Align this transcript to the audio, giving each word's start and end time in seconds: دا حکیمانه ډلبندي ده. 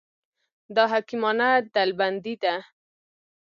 دا 0.75 0.83
حکیمانه 0.93 1.49
ډلبندي 1.73 2.35
ده. 2.43 2.55